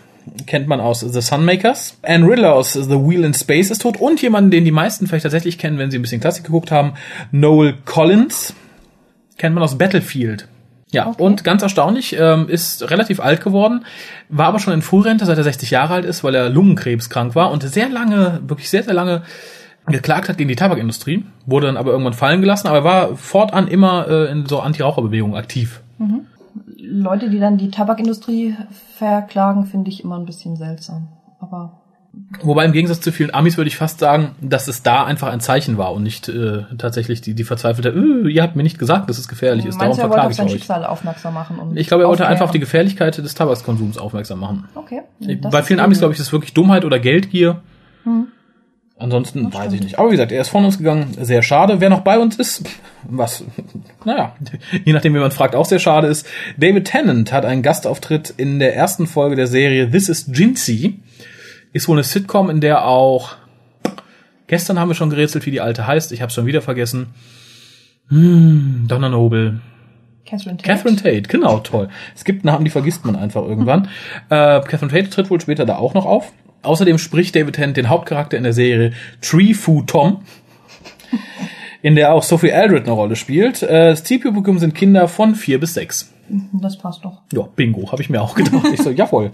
kennt 0.47 0.67
man 0.67 0.79
aus 0.79 1.01
The 1.01 1.21
Sunmakers. 1.21 1.97
Anne 2.03 2.27
Riddler 2.27 2.53
aus 2.53 2.73
The 2.73 2.89
Wheel 2.89 3.23
in 3.23 3.33
Space 3.33 3.69
ist 3.71 3.81
tot 3.81 3.97
und 3.99 4.21
jemanden, 4.21 4.51
den 4.51 4.65
die 4.65 4.71
meisten 4.71 5.07
vielleicht 5.07 5.23
tatsächlich 5.23 5.57
kennen, 5.57 5.77
wenn 5.77 5.91
sie 5.91 5.99
ein 5.99 6.01
bisschen 6.01 6.21
Klassik 6.21 6.45
geguckt 6.45 6.71
haben, 6.71 6.93
Noel 7.31 7.75
Collins, 7.85 8.53
kennt 9.37 9.53
man 9.55 9.63
aus 9.63 9.77
Battlefield. 9.77 10.47
Ja, 10.91 11.07
Okay. 11.07 11.21
und 11.23 11.43
ganz 11.43 11.61
erstaunlich, 11.61 12.15
ähm, 12.17 12.47
ist 12.47 12.89
relativ 12.89 13.19
alt 13.19 13.43
geworden, 13.43 13.85
war 14.29 14.47
aber 14.47 14.59
schon 14.59 14.73
in 14.73 14.81
Frührente, 14.81 15.25
seit 15.25 15.37
er 15.37 15.43
60 15.43 15.71
Jahre 15.71 15.95
alt 15.95 16.05
ist, 16.05 16.23
weil 16.23 16.35
er 16.35 16.49
Lungenkrebskrank 16.49 17.35
war 17.35 17.51
und 17.51 17.63
sehr 17.63 17.89
lange, 17.89 18.39
wirklich 18.47 18.69
sehr, 18.69 18.83
sehr 18.83 18.93
lange 18.93 19.23
geklagt 19.87 20.29
hat 20.29 20.37
gegen 20.37 20.47
die 20.47 20.55
Tabakindustrie, 20.55 21.25
wurde 21.45 21.67
dann 21.67 21.77
aber 21.77 21.91
irgendwann 21.91 22.13
fallen 22.13 22.39
gelassen, 22.41 22.67
aber 22.67 22.77
er 22.77 22.83
war 22.83 23.17
fortan 23.17 23.67
immer 23.67 24.07
äh, 24.07 24.31
in 24.31 24.45
so 24.45 24.59
Anti-Raucher-Bewegungen 24.61 25.35
aktiv. 25.35 25.81
Leute, 27.01 27.29
die 27.29 27.39
dann 27.39 27.57
die 27.57 27.71
Tabakindustrie 27.71 28.55
verklagen, 28.97 29.65
finde 29.65 29.89
ich 29.89 30.03
immer 30.03 30.17
ein 30.17 30.25
bisschen 30.25 30.55
seltsam. 30.55 31.09
Aber 31.39 31.81
Wobei 32.41 32.65
im 32.65 32.71
Gegensatz 32.71 33.01
zu 33.01 33.11
vielen 33.11 33.33
Amis 33.33 33.57
würde 33.57 33.67
ich 33.67 33.77
fast 33.77 33.99
sagen, 33.99 34.35
dass 34.39 34.67
es 34.67 34.83
da 34.83 35.03
einfach 35.03 35.27
ein 35.29 35.41
Zeichen 35.41 35.77
war 35.77 35.93
und 35.93 36.03
nicht 36.03 36.29
äh, 36.29 36.63
tatsächlich 36.77 37.21
die, 37.21 37.33
die 37.33 37.43
verzweifelte, 37.43 37.89
äh, 37.89 38.29
ihr 38.29 38.41
habt 38.41 38.55
mir 38.55 38.63
nicht 38.63 38.79
gesagt, 38.79 39.09
dass 39.09 39.17
es 39.17 39.27
gefährlich 39.27 39.65
ist, 39.65 39.75
darum 39.75 39.89
meinst 39.89 40.01
wollte 40.01 40.13
verklage 40.13 40.33
ich 40.33 40.39
euch. 40.39 40.51
Schicksal 40.51 40.85
aufmerksam 40.85 41.33
machen? 41.33 41.59
Und 41.59 41.77
Ich 41.77 41.87
glaube, 41.87 42.03
er 42.03 42.09
wollte 42.09 42.27
einfach 42.27 42.45
auf 42.45 42.51
die 42.51 42.59
Gefährlichkeit 42.59 43.17
des 43.17 43.35
Tabakskonsums 43.35 43.97
aufmerksam 43.97 44.39
machen. 44.39 44.69
Okay. 44.75 45.01
Bei 45.51 45.63
vielen 45.63 45.79
Amis, 45.79 45.99
glaube 45.99 46.13
ich, 46.13 46.19
ist 46.19 46.27
es 46.27 46.31
wirklich 46.31 46.53
Dummheit 46.53 46.85
oder 46.85 46.99
Geldgier. 46.99 47.61
Hm. 48.03 48.27
Ansonsten 48.97 49.53
weiß 49.53 49.73
ich 49.73 49.81
nicht. 49.81 49.99
Aber 49.99 50.07
wie 50.07 50.13
gesagt, 50.13 50.31
er 50.31 50.41
ist 50.41 50.49
von 50.49 50.63
uns 50.63 50.77
gegangen. 50.77 51.17
Sehr 51.19 51.43
schade. 51.43 51.81
Wer 51.81 51.89
noch 51.89 52.01
bei 52.01 52.17
uns 52.17 52.37
ist, 52.37 52.63
was, 53.03 53.43
naja, 54.05 54.35
je 54.85 54.93
nachdem, 54.93 55.13
wie 55.13 55.19
man 55.19 55.31
fragt, 55.31 55.53
auch 55.53 55.65
sehr 55.65 55.79
schade 55.79 56.07
ist. 56.07 56.25
David 56.57 56.85
Tennant 56.85 57.33
hat 57.33 57.43
einen 57.43 57.61
Gastauftritt 57.61 58.33
in 58.37 58.59
der 58.59 58.75
ersten 58.75 59.05
Folge 59.05 59.35
der 59.35 59.47
Serie 59.47 59.91
This 59.91 60.07
is 60.07 60.29
Jinsey. 60.33 60.99
Ist 61.73 61.89
wohl 61.89 61.97
eine 61.97 62.03
Sitcom, 62.03 62.49
in 62.49 62.61
der 62.61 62.85
auch, 62.85 63.35
gestern 64.47 64.79
haben 64.79 64.87
wir 64.87 64.95
schon 64.95 65.09
gerätselt, 65.09 65.45
wie 65.45 65.51
die 65.51 65.59
alte 65.59 65.85
heißt. 65.85 66.13
Ich 66.13 66.21
habe 66.21 66.31
schon 66.31 66.45
wieder 66.45 66.61
vergessen. 66.61 67.07
Hm, 68.07 68.85
Donna 68.87 69.09
Noble. 69.09 69.59
Catherine 70.25 70.55
Tate. 70.57 70.69
Catherine 70.69 70.95
Tate, 70.95 71.23
genau, 71.23 71.59
toll. 71.59 71.89
Es 72.15 72.23
gibt 72.23 72.45
Namen, 72.45 72.63
die 72.63 72.71
vergisst 72.71 73.05
man 73.05 73.17
einfach 73.17 73.43
irgendwann. 73.43 73.89
äh, 74.29 74.61
Catherine 74.61 74.91
Tate 74.91 75.09
tritt 75.09 75.29
wohl 75.29 75.41
später 75.41 75.65
da 75.65 75.75
auch 75.75 75.93
noch 75.93 76.05
auf. 76.05 76.31
Außerdem 76.65 76.97
spricht 76.97 77.35
David 77.35 77.55
Tennant 77.55 77.77
den 77.77 77.89
Hauptcharakter 77.89 78.37
in 78.37 78.43
der 78.43 78.53
Serie 78.53 78.93
Tree 79.21 79.53
Fu 79.53 79.83
Tom, 79.83 80.21
in 81.81 81.95
der 81.95 82.13
auch 82.13 82.23
Sophie 82.23 82.51
Aldred 82.51 82.83
eine 82.83 82.91
Rolle 82.91 83.15
spielt. 83.15 83.61
Äh, 83.63 83.89
das 83.89 84.03
Zielpublikum 84.03 84.59
sind 84.59 84.75
Kinder 84.75 85.07
von 85.07 85.35
vier 85.35 85.59
bis 85.59 85.75
sechs. 85.75 86.14
Das 86.53 86.77
passt 86.77 87.05
doch. 87.05 87.21
Ja, 87.31 87.43
Bingo, 87.55 87.91
habe 87.91 88.01
ich 88.01 88.09
mir 88.09 88.21
auch 88.21 88.35
gedacht. 88.35 88.65
Ich 88.73 88.81
so, 88.81 88.89
jawohl, 88.91 89.31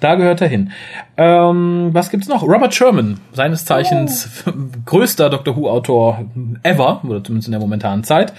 da 0.00 0.14
gehört 0.14 0.40
er 0.40 0.48
hin. 0.48 0.70
Ähm, 1.16 1.90
was 1.92 2.10
gibt's 2.10 2.28
noch? 2.28 2.42
Robert 2.42 2.74
Sherman, 2.74 3.18
seines 3.32 3.64
Zeichens 3.64 4.44
größter 4.86 5.30
Doctor 5.30 5.56
Who-Autor 5.56 6.24
ever, 6.62 7.00
oder 7.04 7.22
zumindest 7.24 7.48
in 7.48 7.52
der 7.52 7.60
momentanen 7.60 8.04
Zeit, 8.04 8.34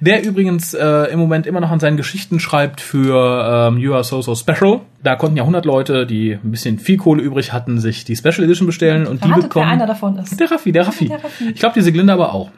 der 0.00 0.24
übrigens 0.24 0.74
äh, 0.74 1.12
im 1.12 1.18
Moment 1.20 1.46
immer 1.46 1.60
noch 1.60 1.70
an 1.70 1.80
seinen 1.80 1.96
Geschichten 1.96 2.40
schreibt 2.40 2.80
für 2.80 3.68
ähm, 3.68 3.78
You 3.78 3.94
Are 3.94 4.04
So 4.04 4.20
So 4.22 4.34
Special. 4.34 4.80
Da 5.02 5.16
konnten 5.16 5.36
ja 5.36 5.42
100 5.42 5.64
Leute, 5.64 6.06
die 6.06 6.32
ein 6.32 6.50
bisschen 6.50 6.78
viel 6.78 6.96
Kohle 6.96 7.22
übrig 7.22 7.52
hatten, 7.52 7.78
sich 7.78 8.04
die 8.04 8.16
Special 8.16 8.44
Edition 8.44 8.66
bestellen 8.66 9.06
und 9.06 9.22
die 9.22 9.28
Verratet, 9.28 9.36
wer 9.36 9.48
bekommen... 9.48 9.68
einer 9.68 9.86
davon 9.86 10.18
ist. 10.18 10.40
Der 10.40 10.50
Raffi, 10.50 10.72
der 10.72 10.86
Raffi. 10.86 11.08
Der 11.08 11.22
Raffi. 11.22 11.50
Ich 11.50 11.60
glaube, 11.60 11.74
die 11.74 11.82
Siglinde 11.82 12.12
aber 12.12 12.34
auch. 12.34 12.50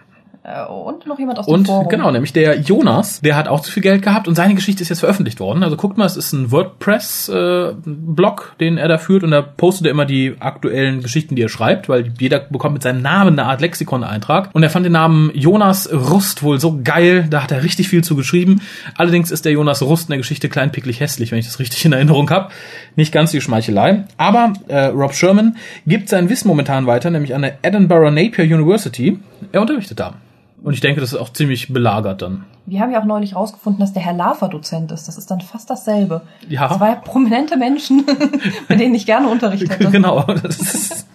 Äh, 0.47 0.65
Und 0.71 1.07
noch 1.09 1.19
jemand 1.19 1.41
aus 1.41 1.47
dem 1.47 1.55
Und 1.55 1.67
Forum. 1.67 1.89
genau, 1.89 2.11
nämlich 2.13 2.33
der 2.33 2.61
Jonas, 2.61 3.21
der 3.21 3.35
hat 3.35 3.49
auch 3.49 3.59
zu 3.61 3.73
viel 3.73 3.83
Geld 3.83 4.03
gehabt 4.03 4.29
und 4.29 4.37
seine 4.37 4.55
Geschichte 4.55 4.83
ist 4.83 4.91
jetzt 4.91 5.01
veröffentlicht 5.01 5.41
worden. 5.41 5.65
Also 5.65 5.77
guckt 5.77 5.99
mal, 5.99 6.05
es 6.07 6.17
ist 6.17 6.33
ein 6.33 6.53
WordPress-Blog, 6.53 8.55
den 8.61 8.79
er 8.79 8.87
da 8.87 8.99
führt 8.99 9.25
und 9.25 9.33
da 9.33 9.43
postet 9.43 9.87
er 9.87 9.91
immer 9.91 10.05
die 10.05 10.37
aktuellen 10.39 11.03
Geschichten, 11.03 11.35
die 11.35 11.43
er 11.43 11.49
schreibt, 11.49 11.89
weil 11.89 12.13
jeder 12.21 12.39
bekommt 12.39 12.75
mit 12.75 12.83
seinem 12.85 13.03
Namen 13.03 13.37
eine 13.39 13.49
Art 13.49 13.61
Lexikon-Eintrag. 13.61 14.51
Und 14.53 14.63
er 14.63 14.71
fand 14.71 14.87
den 14.87 14.93
Namen 14.93 15.33
Jonas 15.35 15.93
Rust 15.93 16.45
wohl 16.45 16.61
so 16.61 16.81
geil, 16.83 17.27
da 17.29 17.43
hat 17.43 17.51
er 17.51 17.65
richtig 17.65 17.89
viel 17.89 18.05
zu 18.05 18.15
geschrieben. 18.15 18.61
Allerdings 18.97 19.33
ist 19.33 19.45
der 19.47 19.53
Jonas 19.53 19.83
Rust 19.83 20.05
in 20.05 20.11
der 20.11 20.19
Geschichte 20.19 20.49
kleinpicklig 20.49 21.01
hässlich, 21.01 21.33
wenn 21.33 21.41
ich 21.41 21.47
das 21.47 21.59
richtig 21.59 21.85
in 21.85 21.93
Erinnerung 21.93 22.31
habe. 22.31 22.51
Nicht 22.95 23.13
ganz 23.13 23.33
die 23.33 23.41
Schmeichelei. 23.41 24.05
Aber 24.17 24.53
äh, 24.69 24.87
Rob 24.87 25.13
Sherman 25.13 25.57
gibt 25.87 26.09
sein 26.09 26.29
Wissen 26.29 26.47
momentan 26.47 26.87
weiter, 26.87 27.11
nämlich 27.11 27.35
an 27.35 27.43
der 27.43 27.59
Edinburgh 27.63 28.13
Napier 28.13 28.45
University. 28.45 29.19
Er 29.51 29.61
unterrichtet 29.61 29.99
da. 29.99 30.15
Und 30.63 30.73
ich 30.73 30.81
denke, 30.81 31.01
das 31.01 31.13
ist 31.13 31.19
auch 31.19 31.33
ziemlich 31.33 31.73
belagert 31.73 32.23
dann. 32.23 32.45
Wir 32.65 32.81
haben 32.81 32.91
ja 32.91 33.01
auch 33.01 33.05
neulich 33.05 33.37
rausgefunden, 33.37 33.79
dass 33.81 33.93
der 33.93 34.03
Herr 34.03 34.15
Lafer 34.15 34.49
Dozent 34.49 34.91
ist. 34.91 35.07
Das 35.07 35.17
ist 35.17 35.31
dann 35.31 35.41
fast 35.41 35.71
dasselbe. 35.71 36.23
Ja. 36.49 36.77
Zwei 36.77 36.95
prominente 36.97 37.57
Menschen, 37.57 38.05
bei 38.69 38.75
denen 38.75 38.95
ich 38.95 39.07
gerne 39.07 39.29
Unterricht 39.29 39.69
hätte. 39.71 39.91
genau. 39.91 40.23
Das 40.23 40.57
ist, 40.59 41.07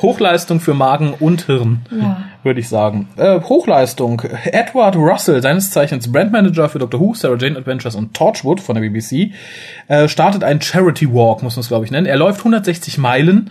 Hochleistung 0.00 0.60
für 0.60 0.72
Magen 0.72 1.12
und 1.20 1.42
Hirn, 1.42 1.80
Ja. 1.90 2.22
würde 2.42 2.60
ich 2.60 2.68
sagen. 2.68 3.08
Äh, 3.16 3.40
Hochleistung. 3.42 4.22
Edward 4.46 4.96
Russell, 4.96 5.42
seines 5.42 5.70
Zeichens 5.70 6.10
Brandmanager 6.10 6.68
für 6.70 6.78
Doctor 6.78 6.98
Who, 7.00 7.12
Sarah 7.14 7.36
Jane 7.36 7.58
Adventures 7.58 7.94
und 7.94 8.14
Torchwood 8.14 8.60
von 8.60 8.74
der 8.74 8.82
BBC, 8.88 9.32
äh, 9.88 10.08
startet 10.08 10.44
einen 10.44 10.62
Charity 10.62 11.12
Walk, 11.12 11.42
muss 11.42 11.56
man 11.56 11.60
es 11.60 11.68
glaube 11.68 11.84
ich 11.84 11.90
nennen. 11.90 12.06
Er 12.06 12.16
läuft 12.16 12.38
160 12.38 12.96
Meilen 12.96 13.50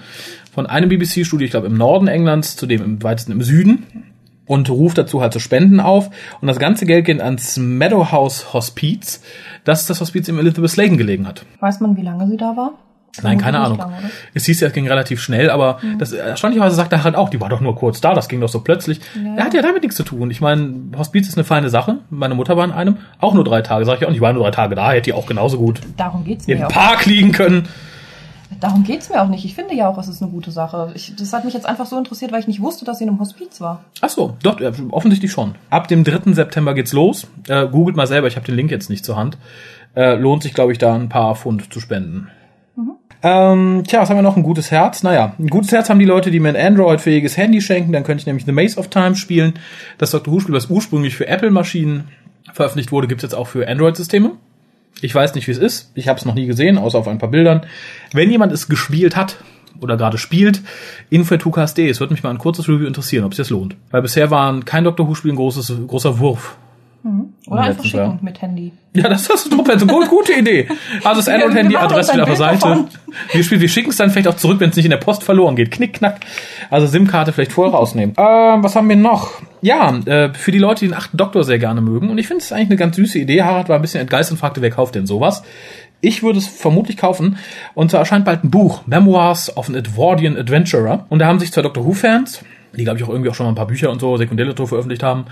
von 0.52 0.66
einem 0.66 0.90
BBC-Studio, 0.90 1.46
ich 1.46 1.52
glaube 1.52 1.68
im 1.68 1.78
Norden 1.78 2.08
Englands, 2.08 2.56
zu 2.56 2.66
dem 2.66 2.84
im 2.84 3.04
weitesten 3.04 3.32
im 3.34 3.44
Süden 3.44 3.86
und 4.46 4.70
ruft 4.70 4.98
dazu 4.98 5.22
halt 5.22 5.34
zu 5.34 5.40
Spenden 5.40 5.80
auf. 5.80 6.10
Und 6.42 6.48
das 6.48 6.60
ganze 6.60 6.86
Geld 6.86 7.06
geht 7.06 7.22
ans 7.22 7.58
Meadowhouse 7.58 8.54
Hospiz. 8.54 9.22
Das 9.64 9.82
ist 9.82 9.90
das 9.90 10.02
Hospiz, 10.02 10.28
im 10.28 10.40
Elizabeth 10.40 10.72
Sladen 10.72 10.98
gelegen 10.98 11.28
hat. 11.28 11.46
Weiß 11.60 11.80
man, 11.80 11.98
wie 11.98 12.04
lange 12.04 12.28
sie 12.28 12.38
da 12.38 12.56
war? 12.56 12.74
Nein, 13.24 13.38
keine 13.38 13.60
Ahnung. 13.60 13.78
lange, 13.78 13.96
es 14.34 14.46
hieß 14.46 14.60
ja, 14.60 14.68
es 14.68 14.74
ging 14.74 14.88
relativ 14.88 15.22
schnell, 15.22 15.50
aber 15.50 15.80
das 16.00 16.12
erstaunlicherweise 16.12 16.76
sagt 16.76 16.92
er 16.92 17.04
halt 17.04 17.16
auch, 17.16 17.30
die 17.30 17.40
war 17.40 17.50
doch 17.50 17.62
nur 17.62 17.76
kurz 17.76 18.02
da, 18.02 18.14
das 18.14 18.28
ging 18.28 18.42
doch 18.42 18.50
so 18.50 18.60
plötzlich. 18.60 19.00
Ja. 19.16 19.36
Er 19.38 19.46
hat 19.46 19.54
ja 19.54 19.62
damit 19.62 19.84
nichts 19.84 19.96
zu 19.96 20.04
tun. 20.04 20.32
Ich 20.32 20.42
meine, 20.42 20.92
Hospiz 20.98 21.28
ist 21.28 21.38
eine 21.38 21.46
feine 21.46 21.70
Sache. 21.70 22.00
Meine 22.10 22.36
Mutter 22.36 22.58
war 22.58 22.66
in 22.66 22.72
einem, 22.72 22.98
auch 23.20 23.34
nur 23.34 23.44
drei 23.44 23.62
Tage. 23.62 23.86
Sag 23.86 24.00
ich 24.00 24.06
auch 24.06 24.10
nicht, 24.10 24.18
ich 24.18 24.22
war 24.22 24.34
nur 24.34 24.44
drei 24.44 24.52
Tage 24.52 24.76
da, 24.76 24.92
hätte 24.92 25.04
die 25.04 25.14
auch 25.14 25.28
genauso 25.28 25.58
gut 25.58 25.80
Darum 25.98 26.26
geht's 26.26 26.46
mir 26.48 26.58
im 26.58 26.64
auch. 26.64 26.70
Park 26.70 27.06
liegen 27.06 27.32
können. 27.32 27.68
Darum 28.60 28.84
geht's 28.84 29.10
mir 29.10 29.22
auch 29.22 29.28
nicht. 29.28 29.44
Ich 29.44 29.56
finde 29.56 29.74
ja 29.76 29.88
auch, 29.90 29.98
es 29.98 30.08
ist 30.08 30.22
eine 30.22 30.32
gute 30.32 30.52
Sache. 30.52 30.92
Ich, 30.96 31.16
das 31.16 31.34
hat 31.34 31.46
mich 31.46 31.54
jetzt 31.54 31.66
einfach 31.66 31.86
so 31.86 31.98
interessiert, 31.98 32.32
weil 32.32 32.40
ich 32.40 32.48
nicht 32.48 32.62
wusste, 32.62 32.86
dass 32.86 33.00
sie 33.00 33.04
in 33.04 33.10
einem 33.10 33.20
Hospiz 33.20 33.60
war. 33.60 33.84
Ach 34.02 34.10
so, 34.10 34.38
doch, 34.44 34.60
äh, 34.62 34.72
offensichtlich 34.92 35.32
schon. 35.32 35.56
Ab 35.70 35.88
dem 35.88 36.04
3. 36.04 36.34
September 36.34 36.74
geht's 36.74 36.94
los. 36.94 37.28
Äh, 37.48 37.68
googelt 37.68 37.96
mal 37.96 38.08
selber, 38.08 38.28
ich 38.28 38.36
habe 38.36 38.46
den 38.46 38.56
Link 38.56 38.72
jetzt 38.72 38.90
nicht 38.90 39.04
zur 39.04 39.18
Hand. 39.18 39.38
Äh, 39.96 40.16
lohnt 40.16 40.44
sich, 40.44 40.54
glaube 40.54 40.72
ich, 40.72 40.78
da 40.78 40.94
ein 40.94 41.10
paar 41.10 41.36
Pfund 41.36 41.74
zu 41.74 41.80
spenden. 41.80 42.30
Ähm, 43.28 43.84
tja, 43.88 44.02
was 44.02 44.10
haben 44.12 44.18
wir 44.18 44.22
noch? 44.22 44.38
Ein 44.38 44.44
gutes 44.44 44.70
Herz? 44.70 45.02
Naja, 45.02 45.34
ein 45.40 45.48
gutes 45.48 45.72
Herz 45.72 45.90
haben 45.90 45.98
die 45.98 46.06
Leute, 46.06 46.30
die 46.30 46.40
mir 46.40 46.50
ein 46.50 46.56
Android-fähiges 46.56 47.38
Handy 47.38 47.60
schenken. 47.60 47.92
Dann 47.92 48.04
könnte 48.04 48.22
ich 48.22 48.28
nämlich 48.28 48.46
The 48.46 48.52
Maze 48.52 48.80
of 48.80 48.90
Time 48.90 49.16
spielen. 49.16 49.54
Das 49.98 50.12
Doctor 50.12 50.32
Who-Spiel, 50.32 50.54
was 50.54 50.70
ursprünglich 50.70 51.16
für 51.16 51.28
Apple-Maschinen 51.28 52.04
veröffentlicht 52.54 52.92
wurde, 52.92 53.08
gibt's 53.08 53.24
jetzt 53.24 53.34
auch 53.34 53.48
für 53.48 53.68
Android-Systeme. 53.68 54.34
Ich 55.02 55.14
weiß 55.14 55.36
nicht, 55.36 55.48
wie 55.48 55.52
es 55.52 55.58
ist. 55.58 55.92
Ich 55.96 56.08
habe 56.08 56.20
es 56.20 56.26
noch 56.26 56.36
nie 56.36 56.46
gesehen, 56.46 56.78
außer 56.78 56.98
auf 56.98 57.08
ein 57.08 57.18
paar 57.18 57.30
Bildern. 57.30 57.66
Wenn 58.14 58.32
jemand 58.32 58.52
es 58.52 58.68
gespielt 58.68 59.16
hat 59.16 59.38
oder 59.82 59.98
gerade 59.98 60.18
spielt, 60.18 60.62
Info2KSD, 61.12 61.90
es 61.90 62.00
würde 62.00 62.14
mich 62.14 62.24
mal 62.24 62.30
ein 62.30 62.38
kurzes 62.38 62.68
Review 62.70 62.88
interessieren, 62.88 63.26
ob 63.26 63.32
es 63.34 63.38
das 63.38 63.50
lohnt. 63.50 63.76
Weil 63.92 64.02
bisher 64.02 64.32
war 64.32 64.60
kein 64.62 64.86
Doctor 64.86 65.08
Who-Spiel 65.08 65.32
ein 65.32 65.38
großes, 65.38 65.74
großer 65.88 66.20
Wurf. 66.20 66.58
Oder 67.48 67.62
einfach 67.62 67.84
schicken 67.84 68.20
mit 68.22 68.42
Handy. 68.42 68.72
Ja, 68.96 69.10
das 69.10 69.30
ist 69.30 69.52
eine 69.52 69.62
gute, 69.64 70.08
gute 70.08 70.34
Idee. 70.34 70.68
Also 71.04 71.22
das 71.22 71.28
wir 71.28 71.48
machen 71.48 71.76
Adresse 71.76 72.14
wieder 72.14 72.24
auf 72.24 72.30
der 72.30 72.38
Seite. 72.38 72.86
Wir, 73.32 73.62
wir 73.62 73.70
schicken 73.70 73.90
es 73.90 73.98
dann 73.98 74.10
vielleicht 74.10 74.28
auch 74.28 74.38
zurück, 74.38 74.60
wenn 74.60 74.70
es 74.70 74.76
nicht 74.76 74.86
in 74.86 74.92
der 74.92 74.98
Post 74.98 75.24
verloren 75.24 75.56
geht. 75.56 75.70
Knick, 75.72 75.94
knack. 75.94 76.22
Also 76.70 76.88
SIM-Karte 76.88 77.32
vielleicht 77.34 77.52
vorher 77.52 77.74
rausnehmen. 77.74 78.16
Ähm, 78.18 78.64
was 78.64 78.76
haben 78.76 78.90
wir 78.90 78.96
noch? 78.96 79.42
Ja, 79.62 79.96
äh, 80.06 80.34
für 80.34 80.52
die 80.52 80.60
Leute, 80.60 80.80
die 80.82 80.88
den 80.88 80.96
achten 80.96 81.18
Doktor 81.18 81.44
sehr 81.44 81.60
gerne 81.60 81.82
mögen. 81.82 82.10
Und 82.10 82.18
ich 82.18 82.28
finde 82.28 82.42
es 82.42 82.52
eigentlich 82.52 82.70
eine 82.70 82.78
ganz 82.78 82.96
süße 82.96 83.20
Idee. 83.20 83.44
Harald 83.44 83.70
war 83.70 83.76
ein 83.76 83.82
bisschen 83.82 84.02
entgeistert 84.02 84.34
und 84.34 84.38
fragte, 84.40 84.62
wer 84.62 84.72
kauft 84.72 84.96
denn 84.96 85.06
sowas? 85.06 85.44
Ich 86.02 86.24
würde 86.24 86.40
es 86.40 86.48
vermutlich 86.48 86.98
kaufen. 86.98 87.38
Und 87.74 87.92
zwar 87.92 88.00
erscheint 88.02 88.26
bald 88.26 88.44
ein 88.44 88.52
Buch, 88.52 88.88
Memoirs 88.88 89.56
of 89.58 89.70
an 89.70 89.76
Edwardian 89.76 90.38
Adventurer. 90.38 91.06
Und 91.10 91.20
da 91.20 91.28
haben 91.28 91.40
sich 91.40 91.52
zwei 91.52 91.62
Doctor 91.62 91.86
Who-Fans, 91.86 92.44
die 92.76 92.84
glaube 92.84 93.00
ich 93.00 93.04
auch 93.04 93.10
irgendwie 93.10 93.30
auch 93.30 93.36
schon 93.36 93.46
mal 93.46 93.52
ein 93.52 93.56
paar 93.56 93.68
Bücher 93.68 93.90
und 93.92 94.00
so, 94.00 94.18
Sekundärliteratur 94.18 94.68
veröffentlicht 94.68 95.04
haben, 95.04 95.26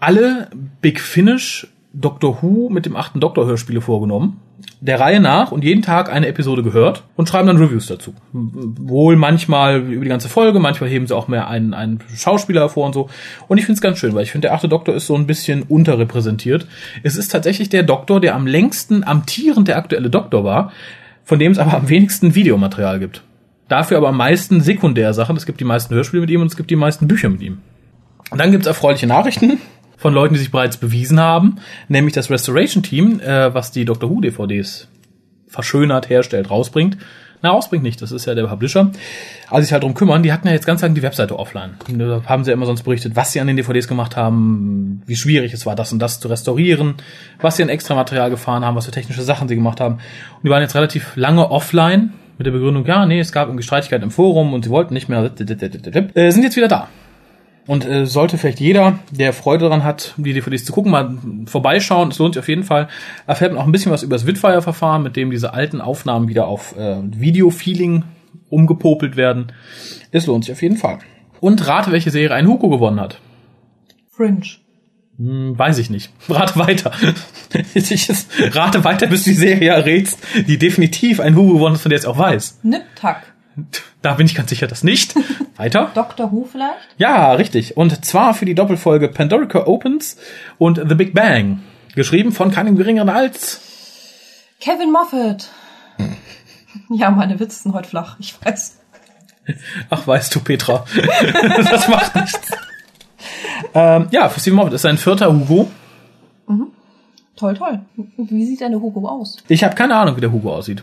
alle 0.00 0.48
Big 0.80 1.00
Finish 1.00 1.66
Doctor 1.92 2.42
Who 2.42 2.68
mit 2.68 2.86
dem 2.86 2.96
achten 2.96 3.20
Doktor 3.20 3.46
Hörspiele 3.46 3.80
vorgenommen, 3.80 4.40
der 4.80 5.00
Reihe 5.00 5.20
nach 5.20 5.52
und 5.52 5.64
jeden 5.64 5.82
Tag 5.82 6.12
eine 6.12 6.28
Episode 6.28 6.62
gehört 6.62 7.02
und 7.16 7.28
schreiben 7.28 7.46
dann 7.46 7.56
Reviews 7.56 7.86
dazu. 7.86 8.14
Wohl 8.32 9.16
manchmal 9.16 9.80
über 9.80 10.04
die 10.04 10.10
ganze 10.10 10.28
Folge, 10.28 10.60
manchmal 10.60 10.90
heben 10.90 11.06
sie 11.06 11.16
auch 11.16 11.28
mehr 11.28 11.48
einen, 11.48 11.74
einen 11.74 12.00
Schauspieler 12.14 12.62
hervor 12.62 12.86
und 12.86 12.92
so. 12.92 13.08
Und 13.48 13.58
ich 13.58 13.64
finde 13.64 13.78
es 13.78 13.80
ganz 13.80 13.98
schön, 13.98 14.14
weil 14.14 14.22
ich 14.22 14.30
finde, 14.30 14.48
der 14.48 14.54
achte 14.54 14.68
Doktor 14.68 14.94
ist 14.94 15.06
so 15.06 15.14
ein 15.14 15.26
bisschen 15.26 15.62
unterrepräsentiert. 15.62 16.66
Es 17.02 17.16
ist 17.16 17.28
tatsächlich 17.28 17.68
der 17.68 17.82
Doktor, 17.82 18.20
der 18.20 18.34
am 18.34 18.46
längsten 18.46 19.04
amtierend 19.04 19.68
der 19.68 19.78
aktuelle 19.78 20.10
Doktor 20.10 20.44
war, 20.44 20.72
von 21.24 21.38
dem 21.38 21.52
es 21.52 21.58
aber 21.58 21.74
am 21.74 21.88
wenigsten 21.88 22.34
Videomaterial 22.34 23.00
gibt. 23.00 23.22
Dafür 23.68 23.98
aber 23.98 24.08
am 24.08 24.16
meisten 24.16 24.60
Sekundärsachen. 24.60 25.36
Es 25.36 25.46
gibt 25.46 25.60
die 25.60 25.64
meisten 25.64 25.94
Hörspiele 25.94 26.22
mit 26.22 26.30
ihm 26.30 26.40
und 26.40 26.46
es 26.46 26.56
gibt 26.56 26.70
die 26.70 26.76
meisten 26.76 27.08
Bücher 27.08 27.28
mit 27.28 27.42
ihm. 27.42 27.58
Und 28.30 28.38
dann 28.38 28.50
gibt's 28.50 28.66
erfreuliche 28.66 29.06
Nachrichten 29.06 29.58
von 29.98 30.14
Leuten, 30.14 30.34
die 30.34 30.40
sich 30.40 30.50
bereits 30.50 30.78
bewiesen 30.78 31.20
haben, 31.20 31.56
nämlich 31.88 32.14
das 32.14 32.30
Restoration 32.30 32.82
Team, 32.82 33.20
äh, 33.20 33.52
was 33.52 33.72
die 33.72 33.84
Doctor 33.84 34.08
Who 34.08 34.20
DVDs 34.20 34.88
verschönert, 35.48 36.08
herstellt, 36.08 36.50
rausbringt. 36.50 36.96
Na, 37.40 37.50
rausbringt 37.50 37.84
nicht, 37.84 38.02
das 38.02 38.10
ist 38.10 38.26
ja 38.26 38.34
der 38.34 38.46
Publisher. 38.46 38.90
Also 39.48 39.62
sich 39.62 39.72
halt 39.72 39.84
drum 39.84 39.94
kümmern, 39.94 40.24
die 40.24 40.32
hatten 40.32 40.48
ja 40.48 40.54
jetzt 40.54 40.66
ganz 40.66 40.82
lang 40.82 40.94
die 40.94 41.02
Webseite 41.02 41.38
offline. 41.38 41.74
Da 41.88 42.22
haben 42.26 42.42
sie 42.42 42.50
ja 42.50 42.54
immer 42.54 42.66
sonst 42.66 42.82
berichtet, 42.82 43.14
was 43.14 43.32
sie 43.32 43.40
an 43.40 43.46
den 43.46 43.56
DVDs 43.56 43.86
gemacht 43.86 44.16
haben, 44.16 45.02
wie 45.06 45.14
schwierig 45.14 45.52
es 45.52 45.64
war, 45.64 45.76
das 45.76 45.92
und 45.92 46.00
das 46.00 46.18
zu 46.18 46.28
restaurieren, 46.28 46.94
was 47.40 47.56
sie 47.56 47.62
an 47.62 47.68
Extramaterial 47.68 48.30
gefahren 48.30 48.64
haben, 48.64 48.74
was 48.74 48.86
für 48.86 48.90
technische 48.90 49.22
Sachen 49.22 49.48
sie 49.48 49.54
gemacht 49.54 49.80
haben. 49.80 49.94
Und 49.94 50.44
die 50.44 50.50
waren 50.50 50.62
jetzt 50.62 50.74
relativ 50.74 51.14
lange 51.14 51.48
offline 51.50 52.12
mit 52.38 52.46
der 52.46 52.52
Begründung, 52.52 52.86
ja, 52.86 53.06
nee, 53.06 53.20
es 53.20 53.32
gab 53.32 53.48
irgendwie 53.48 53.64
Streitigkeiten 53.64 54.04
im 54.04 54.10
Forum 54.10 54.52
und 54.52 54.64
sie 54.64 54.70
wollten 54.70 54.94
nicht 54.94 55.08
mehr, 55.08 55.30
äh, 55.38 56.30
sind 56.30 56.42
jetzt 56.42 56.56
wieder 56.56 56.68
da. 56.68 56.88
Und 57.68 57.84
äh, 57.84 58.06
sollte 58.06 58.38
vielleicht 58.38 58.60
jeder, 58.60 58.98
der 59.10 59.34
Freude 59.34 59.66
daran 59.66 59.84
hat, 59.84 60.14
die 60.16 60.32
DVDs 60.32 60.64
zu 60.64 60.72
gucken, 60.72 60.90
mal 60.90 61.18
vorbeischauen. 61.44 62.08
Es 62.08 62.18
lohnt 62.18 62.32
sich 62.32 62.40
auf 62.40 62.48
jeden 62.48 62.64
Fall. 62.64 62.88
Erfährt 63.26 63.52
man 63.52 63.60
auch 63.60 63.66
ein 63.66 63.72
bisschen 63.72 63.92
was 63.92 64.02
über 64.02 64.16
das 64.16 64.26
Witfire-Verfahren, 64.26 65.02
mit 65.02 65.16
dem 65.16 65.30
diese 65.30 65.52
alten 65.52 65.82
Aufnahmen 65.82 66.28
wieder 66.28 66.48
auf 66.48 66.74
äh, 66.78 66.96
Video-Feeling 67.02 68.04
umgepopelt 68.48 69.16
werden. 69.16 69.52
Es 70.10 70.26
lohnt 70.26 70.46
sich 70.46 70.52
auf 70.52 70.62
jeden 70.62 70.78
Fall. 70.78 71.00
Und 71.40 71.68
rate, 71.68 71.92
welche 71.92 72.10
Serie 72.10 72.34
ein 72.34 72.48
Hugo 72.48 72.70
gewonnen 72.70 73.00
hat. 73.00 73.20
Fringe. 74.10 74.40
Hm, 75.18 75.58
weiß 75.58 75.76
ich 75.76 75.90
nicht. 75.90 76.10
Rate 76.30 76.58
weiter. 76.58 76.92
ich 77.74 78.08
rate 78.54 78.82
weiter, 78.82 79.08
bis 79.08 79.24
du 79.24 79.30
die 79.30 79.36
Serie 79.36 79.72
errätst, 79.72 80.18
die 80.46 80.56
definitiv 80.56 81.20
ein 81.20 81.36
Hugo 81.36 81.54
gewonnen 81.54 81.74
hat, 81.74 81.82
von 81.82 81.90
der 81.90 81.98
es 81.98 82.06
auch 82.06 82.16
weiß. 82.16 82.60
Nip-Tuck. 82.62 83.27
Da 84.02 84.14
bin 84.14 84.26
ich 84.26 84.34
ganz 84.34 84.50
sicher, 84.50 84.66
dass 84.66 84.84
nicht. 84.84 85.14
Weiter. 85.56 85.90
Doctor 85.94 86.32
Who 86.32 86.48
vielleicht? 86.50 86.78
Ja, 86.98 87.32
richtig. 87.32 87.76
Und 87.76 88.04
zwar 88.04 88.34
für 88.34 88.44
die 88.44 88.54
Doppelfolge 88.54 89.08
Pandorica 89.08 89.66
Opens 89.66 90.16
und 90.58 90.80
The 90.88 90.94
Big 90.94 91.14
Bang. 91.14 91.60
Geschrieben 91.94 92.32
von 92.32 92.50
keinem 92.50 92.76
geringeren 92.76 93.08
als. 93.08 93.60
Kevin 94.60 94.92
Moffat. 94.92 95.48
Ja, 96.90 97.10
meine 97.10 97.40
Witze 97.40 97.62
sind 97.62 97.74
heute 97.74 97.88
flach, 97.88 98.16
ich 98.20 98.34
weiß. 98.44 98.78
Ach, 99.90 100.06
weißt 100.06 100.34
du, 100.34 100.40
Petra. 100.40 100.84
das 101.70 101.88
macht 101.88 102.14
nichts. 102.14 102.50
Ähm, 103.74 104.08
ja, 104.10 104.28
für 104.28 104.40
Steve 104.40 104.56
Moffat 104.56 104.74
ist 104.74 104.82
sein 104.82 104.98
vierter 104.98 105.32
Hugo. 105.32 105.68
Toll, 107.38 107.54
toll. 107.54 107.80
Wie 108.16 108.46
sieht 108.46 108.60
deine 108.60 108.80
Hugo 108.80 109.08
aus? 109.08 109.36
Ich 109.46 109.62
habe 109.62 109.76
keine 109.76 109.94
Ahnung, 109.94 110.16
wie 110.16 110.20
der 110.20 110.32
Hugo 110.32 110.52
aussieht. 110.52 110.82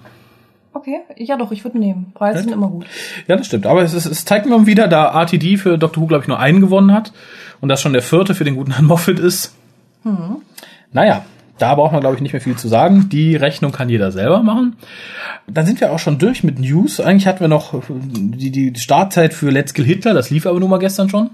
Okay, 0.85 0.99
ja 1.17 1.35
doch, 1.35 1.51
ich 1.51 1.63
würde 1.63 1.79
nehmen. 1.79 2.11
Preise 2.13 2.43
sind 2.43 2.51
immer 2.51 2.67
gut. 2.67 2.85
Ja, 3.27 3.35
das 3.35 3.47
stimmt. 3.47 3.65
Aber 3.65 3.81
es, 3.81 3.95
ist, 3.95 4.05
es 4.05 4.23
zeigt 4.23 4.45
mir 4.45 4.67
wieder, 4.67 4.87
da 4.87 5.19
RTD 5.19 5.57
für 5.57 5.79
Doctor 5.79 6.03
Who, 6.03 6.07
glaube 6.07 6.23
ich, 6.23 6.27
nur 6.27 6.39
einen 6.39 6.61
gewonnen 6.61 6.93
hat 6.93 7.11
und 7.59 7.69
das 7.69 7.81
schon 7.81 7.93
der 7.93 8.03
vierte 8.03 8.35
für 8.35 8.43
den 8.43 8.55
guten 8.55 8.73
Herrn 8.73 8.85
Moffat 8.85 9.17
ist. 9.17 9.55
Naja, 10.91 11.25
da 11.57 11.73
braucht 11.73 11.91
man, 11.91 12.01
glaube 12.01 12.17
ich, 12.17 12.21
nicht 12.21 12.33
mehr 12.33 12.41
viel 12.41 12.55
zu 12.55 12.67
sagen. 12.67 13.09
Die 13.09 13.35
Rechnung 13.35 13.71
kann 13.71 13.89
jeder 13.89 14.11
selber 14.11 14.43
machen. 14.43 14.75
Dann 15.47 15.65
sind 15.65 15.79
wir 15.79 15.91
auch 15.91 15.99
schon 15.99 16.17
durch 16.17 16.43
mit 16.43 16.59
News. 16.59 16.99
Eigentlich 16.99 17.27
hatten 17.27 17.41
wir 17.41 17.47
noch 17.47 17.81
die, 17.89 18.51
die 18.51 18.73
Startzeit 18.79 19.33
für 19.33 19.51
Let's 19.51 19.73
Kill 19.73 19.85
Hitler. 19.85 20.13
Das 20.13 20.29
lief 20.29 20.47
aber 20.47 20.59
nur 20.59 20.69
mal 20.69 20.79
gestern 20.79 21.09
schon. 21.09 21.29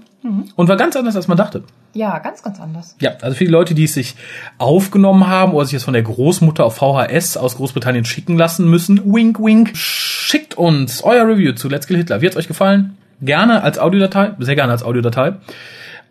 Und 0.54 0.68
war 0.68 0.76
ganz 0.76 0.94
anders, 0.94 1.16
als 1.16 1.26
man 1.26 1.36
dachte. 1.36 1.64
Ja, 1.94 2.18
ganz, 2.18 2.42
ganz 2.42 2.60
anders. 2.60 2.94
Ja, 3.00 3.12
also 3.22 3.36
für 3.36 3.44
die 3.44 3.50
Leute, 3.50 3.74
die 3.74 3.84
es 3.84 3.94
sich 3.94 4.14
aufgenommen 4.58 5.26
haben 5.26 5.52
oder 5.52 5.64
sich 5.64 5.72
jetzt 5.72 5.84
von 5.84 5.94
der 5.94 6.02
Großmutter 6.02 6.64
auf 6.64 6.76
VHS 6.76 7.36
aus 7.36 7.56
Großbritannien 7.56 8.04
schicken 8.04 8.36
lassen 8.36 8.70
müssen, 8.70 9.00
wink, 9.12 9.40
wink, 9.40 9.76
schickt 9.76 10.54
uns 10.56 11.02
euer 11.02 11.26
Review 11.26 11.54
zu 11.54 11.68
Let's 11.68 11.88
Kill 11.88 11.96
Hitler. 11.96 12.20
Wie 12.20 12.26
hat's 12.26 12.36
euch 12.36 12.46
gefallen? 12.46 12.96
Gerne 13.20 13.62
als 13.62 13.78
Audiodatei, 13.78 14.32
sehr 14.38 14.54
gerne 14.54 14.72
als 14.72 14.84
Audiodatei. 14.84 15.34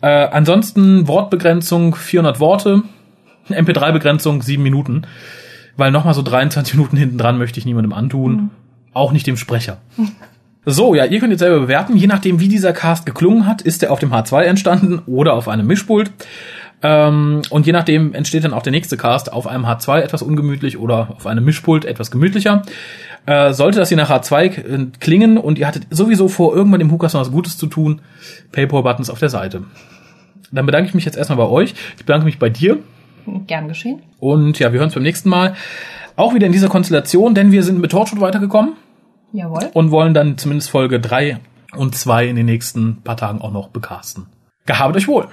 Äh, 0.02 0.08
ansonsten 0.08 1.08
Wortbegrenzung 1.08 1.94
400 1.94 2.38
Worte, 2.38 2.82
MP3-Begrenzung 3.48 4.42
7 4.42 4.62
Minuten, 4.62 5.02
weil 5.76 5.90
nochmal 5.90 6.14
so 6.14 6.22
23 6.22 6.74
Minuten 6.74 6.96
hinten 6.96 7.18
dran 7.18 7.38
möchte 7.38 7.58
ich 7.58 7.66
niemandem 7.66 7.92
antun, 7.92 8.50
auch 8.92 9.12
nicht 9.12 9.26
dem 9.26 9.36
Sprecher. 9.36 9.78
So, 10.64 10.94
ja, 10.94 11.04
ihr 11.06 11.18
könnt 11.18 11.32
jetzt 11.32 11.40
selber 11.40 11.60
bewerten. 11.60 11.96
Je 11.96 12.06
nachdem, 12.06 12.38
wie 12.38 12.48
dieser 12.48 12.72
Cast 12.72 13.04
geklungen 13.04 13.46
hat, 13.46 13.62
ist 13.62 13.82
er 13.82 13.90
auf 13.90 13.98
dem 13.98 14.12
H2 14.12 14.42
entstanden 14.42 15.00
oder 15.06 15.34
auf 15.34 15.48
einem 15.48 15.66
Mischpult. 15.66 16.12
Ähm, 16.82 17.42
und 17.50 17.66
je 17.66 17.72
nachdem 17.72 18.14
entsteht 18.14 18.44
dann 18.44 18.52
auch 18.52 18.62
der 18.62 18.72
nächste 18.72 18.96
Cast 18.96 19.32
auf 19.32 19.46
einem 19.46 19.64
H2 19.64 20.00
etwas 20.00 20.22
ungemütlich 20.22 20.78
oder 20.78 21.14
auf 21.16 21.26
einem 21.26 21.44
Mischpult 21.44 21.84
etwas 21.84 22.10
gemütlicher. 22.10 22.62
Äh, 23.26 23.52
sollte 23.52 23.78
das 23.78 23.88
hier 23.88 23.96
nach 23.96 24.10
H2 24.10 24.40
äh, 24.40 24.86
klingen 24.98 25.38
und 25.38 25.58
ihr 25.58 25.66
hattet 25.66 25.86
sowieso 25.90 26.28
vor, 26.28 26.54
irgendwann 26.54 26.80
dem 26.80 26.90
Hukas 26.90 27.12
noch 27.14 27.20
was 27.20 27.30
Gutes 27.30 27.56
zu 27.56 27.66
tun, 27.66 28.00
Paypal-Buttons 28.50 29.10
auf 29.10 29.20
der 29.20 29.28
Seite. 29.28 29.62
Dann 30.50 30.66
bedanke 30.66 30.88
ich 30.88 30.94
mich 30.94 31.04
jetzt 31.04 31.16
erstmal 31.16 31.38
bei 31.38 31.48
euch. 31.48 31.74
Ich 31.96 32.04
bedanke 32.04 32.26
mich 32.26 32.38
bei 32.38 32.50
dir. 32.50 32.78
Gern 33.46 33.68
geschehen. 33.68 34.02
Und 34.18 34.58
ja, 34.58 34.72
wir 34.72 34.78
hören 34.78 34.86
uns 34.86 34.94
beim 34.94 35.02
nächsten 35.02 35.28
Mal. 35.28 35.54
Auch 36.16 36.34
wieder 36.34 36.46
in 36.46 36.52
dieser 36.52 36.68
Konstellation, 36.68 37.34
denn 37.34 37.52
wir 37.52 37.62
sind 37.62 37.80
mit 37.80 37.90
Torchwood 37.90 38.20
weitergekommen 38.20 38.74
Jawohl. 39.32 39.70
und 39.72 39.90
wollen 39.90 40.14
dann 40.14 40.36
zumindest 40.36 40.70
Folge 40.70 41.00
drei 41.00 41.38
und 41.74 41.94
zwei 41.94 42.26
in 42.26 42.36
den 42.36 42.46
nächsten 42.46 43.02
paar 43.02 43.16
Tagen 43.16 43.40
auch 43.40 43.52
noch 43.52 43.68
bekasten. 43.68 44.26
Gehabet 44.66 44.96
euch 44.96 45.08
wohl. 45.08 45.28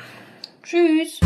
Tschüss. 0.64 1.20